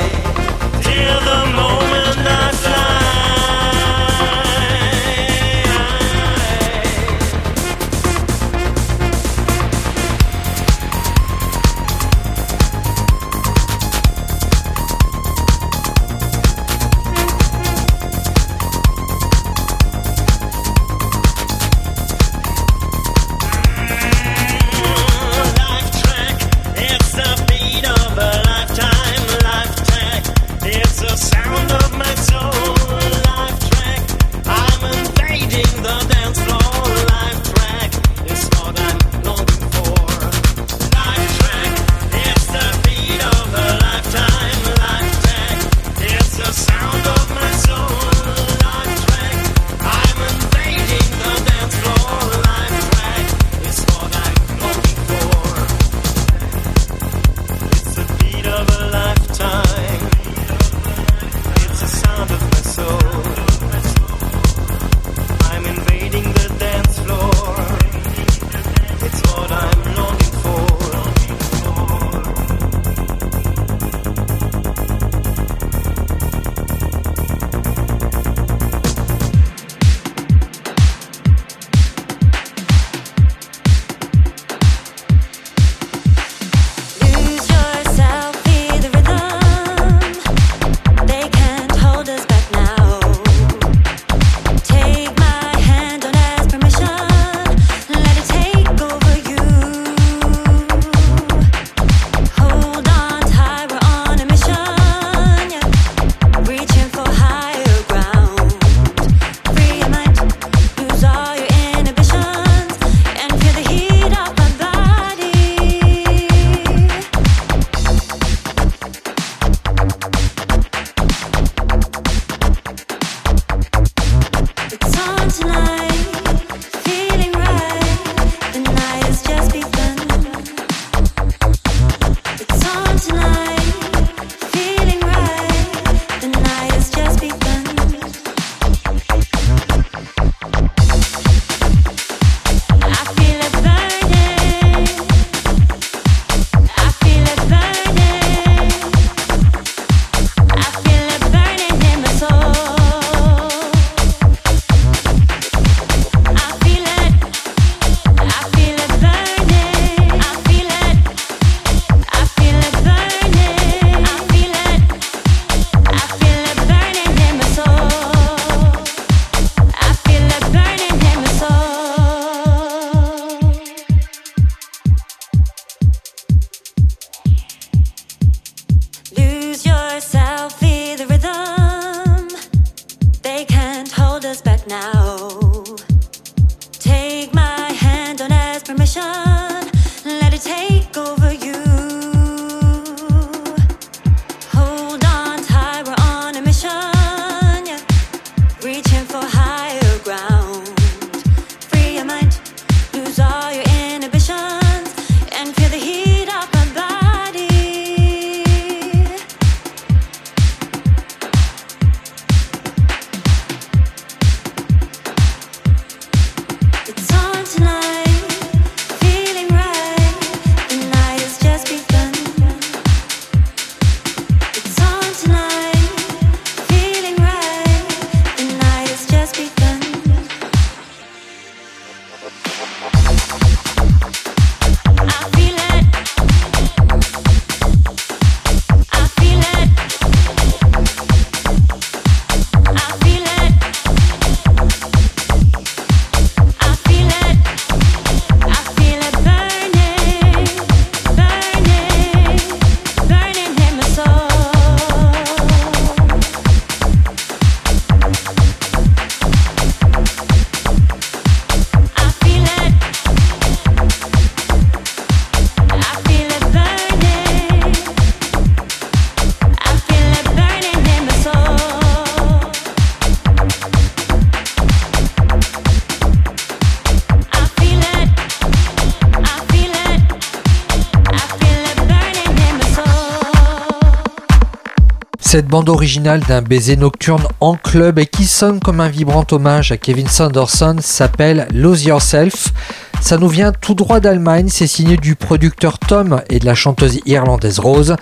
Cette 285.30 285.46
bande 285.46 285.68
originale 285.68 286.20
d'un 286.20 286.40
baiser 286.40 286.74
nocturne 286.76 287.24
en 287.40 287.54
club 287.54 287.98
et 287.98 288.06
qui 288.06 288.24
sonne 288.24 288.60
comme 288.60 288.80
un 288.80 288.88
vibrant 288.88 289.26
hommage 289.30 289.72
à 289.72 289.76
Kevin 289.76 290.08
Sanderson 290.08 290.76
s'appelle 290.80 291.46
Lose 291.52 291.84
Yourself. 291.84 292.54
Ça 293.02 293.18
nous 293.18 293.28
vient 293.28 293.52
tout 293.52 293.74
droit 293.74 294.00
d'Allemagne, 294.00 294.48
c'est 294.50 294.66
signé 294.66 294.96
du 294.96 295.16
producteur 295.16 295.78
Tom 295.80 296.22
et 296.30 296.38
de 296.38 296.46
la 296.46 296.54
chanteuse 296.54 297.00
irlandaise 297.04 297.58
Rose. 297.58 297.96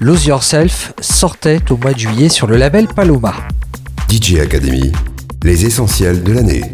Lose 0.00 0.24
Yourself 0.24 0.94
sortait 0.98 1.60
au 1.70 1.76
mois 1.76 1.92
de 1.92 1.98
juillet 1.98 2.30
sur 2.30 2.46
le 2.46 2.56
label 2.56 2.88
Paloma. 2.88 3.34
DJ 4.10 4.38
Academy, 4.38 4.92
les 5.42 5.66
essentiels 5.66 6.22
de 6.22 6.32
l'année. 6.32 6.72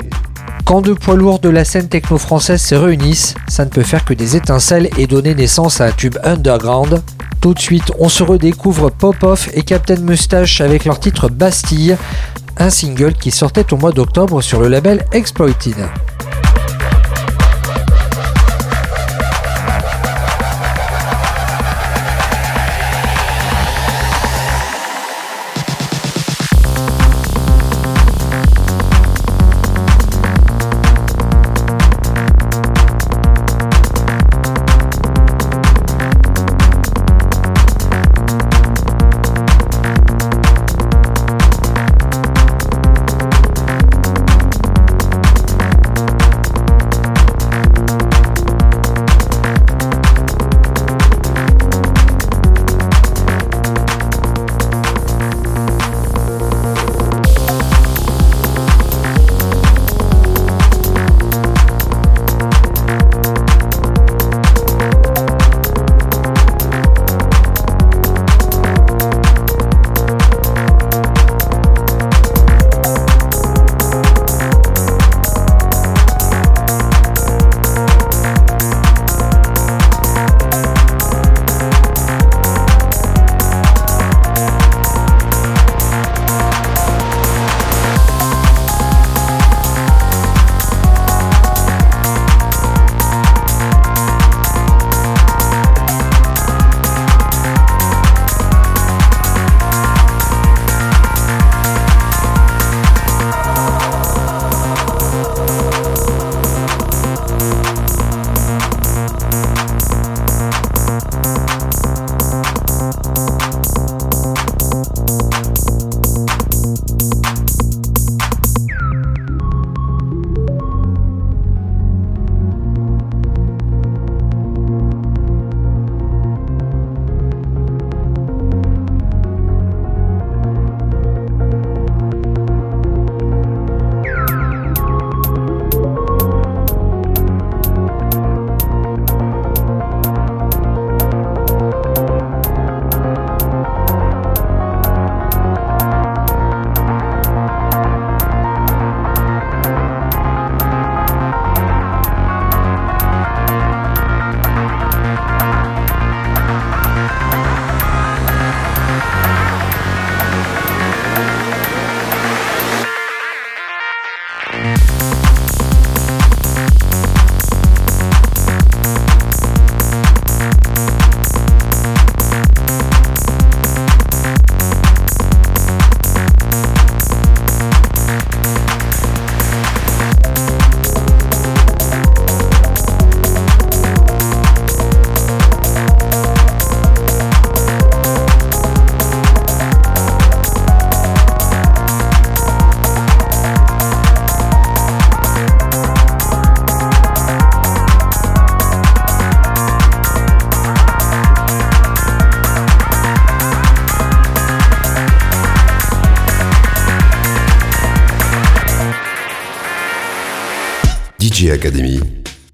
Quand 0.64 0.80
deux 0.80 0.94
poids 0.94 1.16
lourds 1.16 1.40
de 1.40 1.48
la 1.48 1.64
scène 1.64 1.88
techno-française 1.88 2.62
se 2.62 2.76
réunissent, 2.76 3.34
ça 3.48 3.64
ne 3.64 3.70
peut 3.70 3.82
faire 3.82 4.04
que 4.04 4.14
des 4.14 4.36
étincelles 4.36 4.90
et 4.96 5.08
donner 5.08 5.34
naissance 5.34 5.80
à 5.80 5.86
un 5.86 5.90
tube 5.90 6.18
underground. 6.22 7.02
Tout 7.40 7.54
de 7.54 7.58
suite, 7.60 7.92
on 8.00 8.08
se 8.08 8.24
redécouvre 8.24 8.90
Pop-Off 8.90 9.48
et 9.54 9.62
Captain 9.62 10.00
Moustache 10.00 10.60
avec 10.60 10.84
leur 10.84 10.98
titre 10.98 11.28
Bastille, 11.28 11.96
un 12.56 12.70
single 12.70 13.14
qui 13.14 13.30
sortait 13.30 13.72
au 13.72 13.76
mois 13.76 13.92
d'octobre 13.92 14.42
sur 14.42 14.60
le 14.60 14.66
label 14.66 15.04
Exploited. 15.12 15.76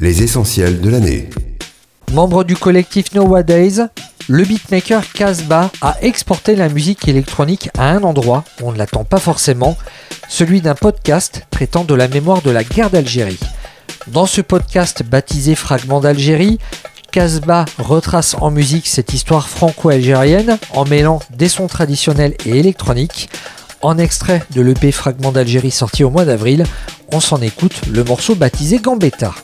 Les 0.01 0.23
essentiels 0.23 0.81
de 0.81 0.89
l'année. 0.89 1.29
Membre 2.13 2.43
du 2.43 2.57
collectif 2.57 3.13
Nowadays, 3.13 3.83
le 4.29 4.45
beatmaker 4.45 5.13
Casbah 5.13 5.71
a 5.83 5.97
exporté 6.01 6.57
la 6.57 6.71
musique 6.71 7.07
électronique 7.07 7.69
à 7.77 7.91
un 7.91 8.03
endroit 8.03 8.45
on 8.63 8.73
ne 8.73 8.79
l'attend 8.79 9.05
pas 9.05 9.19
forcément, 9.19 9.77
celui 10.29 10.63
d'un 10.63 10.75
podcast 10.75 11.43
traitant 11.51 11.85
de 11.85 11.95
la 11.95 12.09
mémoire 12.09 12.41
de 12.41 12.51
la 12.51 12.65
guerre 12.65 12.89
d'Algérie. 12.89 13.41
Dans 14.07 14.27
ce 14.27 14.41
podcast 14.41 15.03
baptisé 15.03 15.55
Fragments 15.55 16.01
d'Algérie, 16.01 16.59
Casbah 17.13 17.67
retrace 17.79 18.35
en 18.41 18.51
musique 18.51 18.87
cette 18.87 19.13
histoire 19.13 19.51
franco-algérienne 19.51 20.59
en 20.73 20.87
mêlant 20.87 21.21
des 21.31 21.49
sons 21.49 21.67
traditionnels 21.67 22.37
et 22.47 22.59
électroniques. 22.59 23.29
En 23.85 23.99
extrait 23.99 24.43
de 24.55 24.63
l'EP 24.63 24.93
Fragments 24.93 25.31
d'Algérie 25.31 25.71
sorti 25.71 26.05
au 26.05 26.11
mois 26.11 26.25
d'avril, 26.25 26.65
on 27.13 27.21
s'en 27.21 27.43
écoute 27.43 27.83
le 27.93 28.03
morceau 28.03 28.35
baptisé 28.35 28.79
Gambetta. 28.79 29.35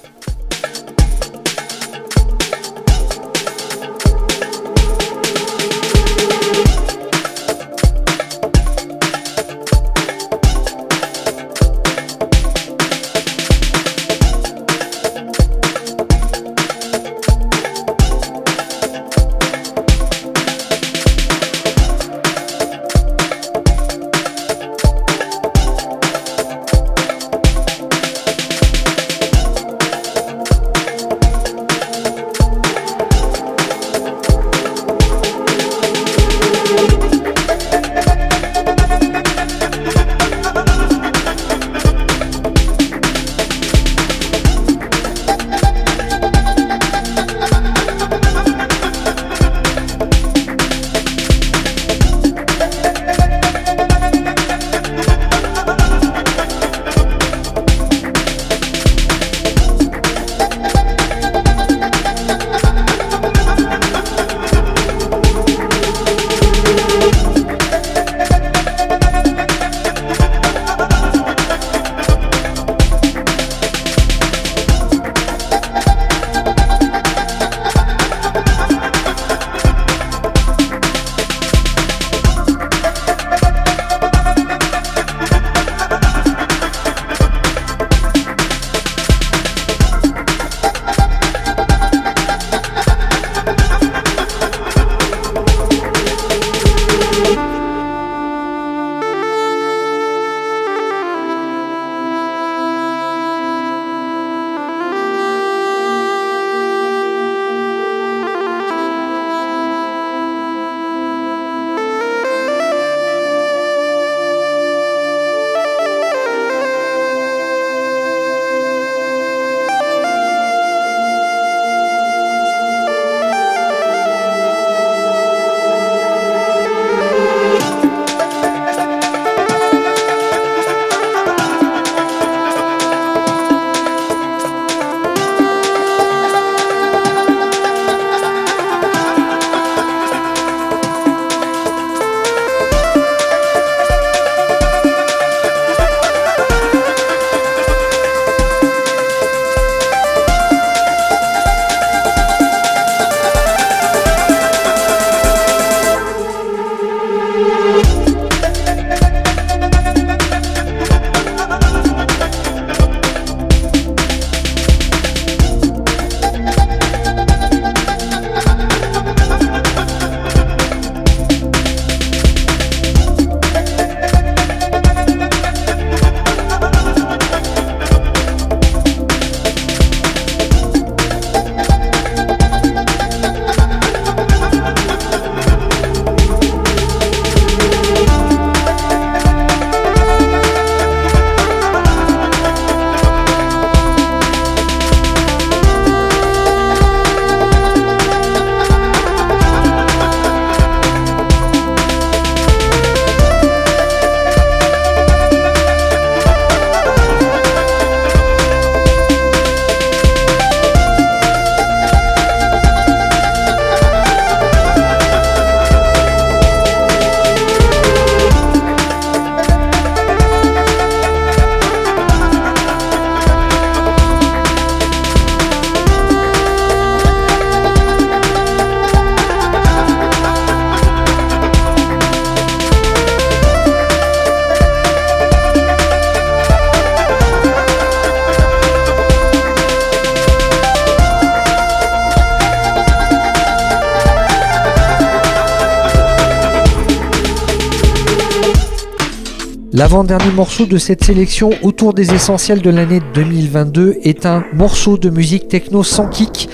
L'avant-dernier 249.91 250.31
morceau 250.31 250.67
de 250.67 250.79
cette 250.79 251.03
sélection 251.03 251.51
autour 251.63 251.95
des 251.95 252.15
essentiels 252.15 252.63
de 252.63 252.71
l'année 252.71 253.01
2022 253.13 253.97
est 254.05 254.25
un 254.25 254.45
morceau 254.53 254.97
de 254.97 255.11
musique 255.11 255.49
techno 255.49 255.83
sans 255.83 256.07
kick. 256.07 256.49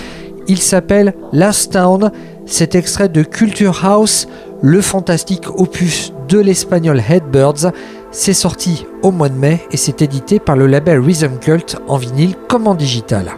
Il 0.47 0.57
s'appelle 0.57 1.13
Last 1.33 1.73
Town. 1.73 2.11
Cet 2.47 2.73
extrait 2.73 3.09
de 3.09 3.21
Culture 3.21 3.85
House, 3.85 4.27
le 4.63 4.81
fantastique 4.81 5.51
opus 5.51 6.13
de 6.27 6.39
l'espagnol 6.39 6.99
Headbirds. 7.07 7.71
C'est 8.09 8.33
sorti 8.33 8.87
au 9.03 9.11
mois 9.11 9.29
de 9.29 9.37
mai 9.37 9.59
et 9.69 9.77
c'est 9.77 10.01
édité 10.01 10.39
par 10.39 10.55
le 10.55 10.65
label 10.65 10.99
Rhythm 10.99 11.37
Cult 11.39 11.77
en 11.87 11.97
vinyle 11.97 12.33
comme 12.47 12.65
en 12.65 12.73
digital. 12.73 13.33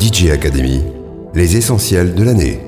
DJ 0.00 0.30
Academy, 0.30 0.82
les 1.32 1.56
essentiels 1.56 2.16
de 2.16 2.24
l'année. 2.24 2.63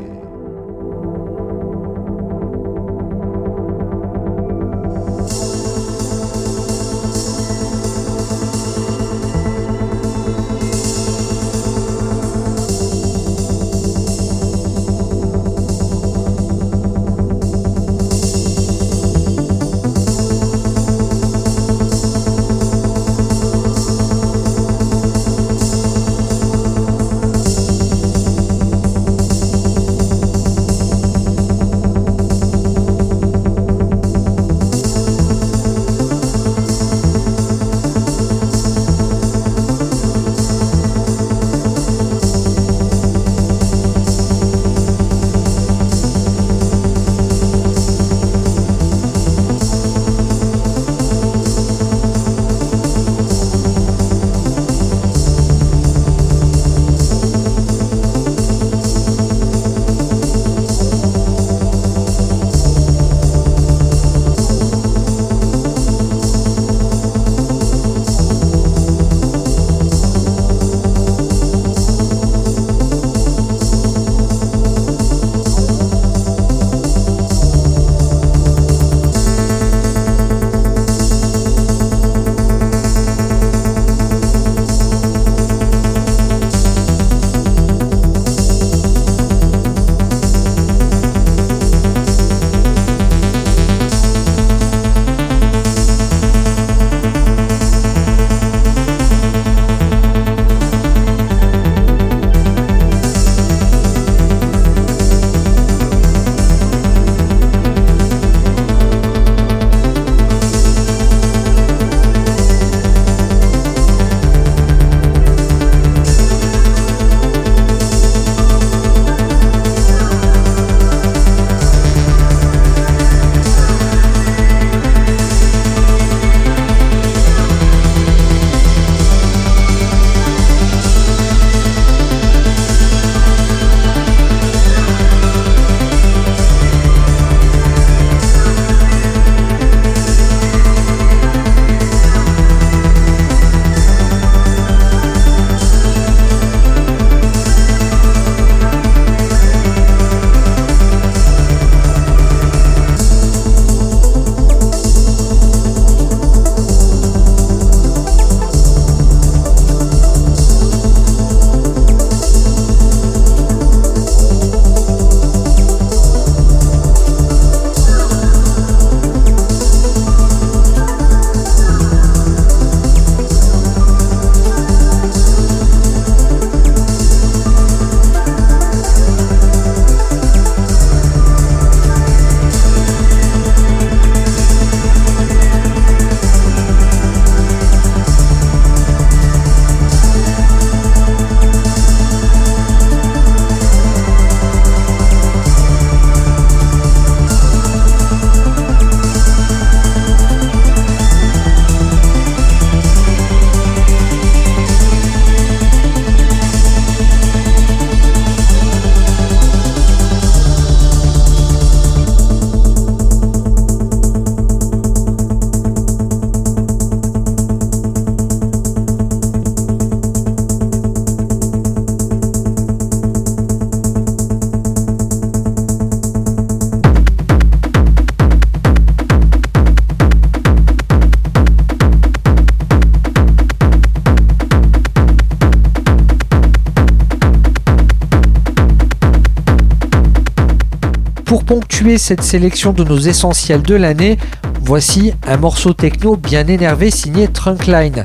Cette 241.94 242.24
sélection 242.24 242.72
de 242.72 242.82
nos 242.82 242.98
essentiels 242.98 243.62
de 243.62 243.74
l'année, 243.76 244.18
voici 244.60 245.14
un 245.26 245.36
morceau 245.36 245.72
techno 245.72 246.16
bien 246.16 246.46
énervé 246.46 246.90
signé 246.90 247.28
Trunkline. 247.28 248.02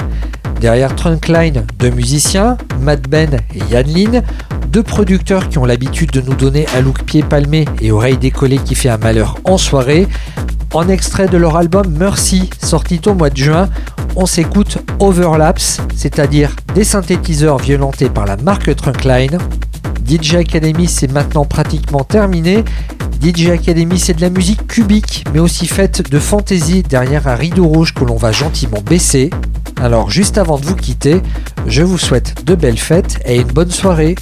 Derrière 0.61 0.95
Trunkline, 0.95 1.65
deux 1.79 1.89
musiciens, 1.89 2.57
Matt 2.79 3.09
Ben 3.09 3.39
et 3.53 3.73
Yann 3.73 3.87
Lin, 3.87 4.21
deux 4.69 4.83
producteurs 4.83 5.49
qui 5.49 5.57
ont 5.57 5.65
l'habitude 5.65 6.11
de 6.11 6.21
nous 6.21 6.35
donner 6.35 6.67
un 6.77 6.81
look 6.81 7.03
pied 7.03 7.23
palmé 7.23 7.65
et 7.81 7.91
oreille 7.91 8.17
décollée 8.17 8.59
qui 8.59 8.75
fait 8.75 8.89
un 8.89 8.97
malheur 8.97 9.39
en 9.45 9.57
soirée. 9.57 10.07
En 10.73 10.87
extrait 10.87 11.27
de 11.27 11.37
leur 11.37 11.57
album 11.57 11.89
Mercy, 11.89 12.51
sorti 12.63 13.01
au 13.07 13.15
mois 13.15 13.31
de 13.31 13.37
juin, 13.37 13.67
on 14.15 14.27
s'écoute 14.27 14.77
Overlaps, 14.99 15.81
c'est-à-dire 15.95 16.55
des 16.75 16.83
synthétiseurs 16.83 17.57
violentés 17.57 18.09
par 18.09 18.25
la 18.25 18.37
marque 18.37 18.73
Trunkline. 18.75 19.39
DJ 20.07 20.35
Academy 20.35 20.87
c'est 20.87 21.11
maintenant 21.11 21.45
pratiquement 21.45 22.03
terminé. 22.03 22.63
DJ 23.21 23.49
Academy, 23.49 23.99
c'est 23.99 24.15
de 24.15 24.21
la 24.21 24.31
musique 24.31 24.65
cubique, 24.65 25.25
mais 25.31 25.39
aussi 25.39 25.67
faite 25.67 26.09
de 26.09 26.17
fantaisie 26.17 26.81
derrière 26.81 27.27
un 27.27 27.35
rideau 27.35 27.67
rouge 27.67 27.93
que 27.93 28.03
l'on 28.03 28.15
va 28.15 28.31
gentiment 28.31 28.81
baisser. 28.81 29.29
Alors, 29.79 30.09
juste 30.09 30.39
avant 30.39 30.57
de 30.57 30.65
vous 30.65 30.75
quitter, 30.75 31.21
je 31.67 31.83
vous 31.83 31.99
souhaite 31.99 32.43
de 32.45 32.55
belles 32.55 32.79
fêtes 32.79 33.19
et 33.25 33.35
une 33.35 33.47
bonne 33.47 33.69
soirée. 33.69 34.15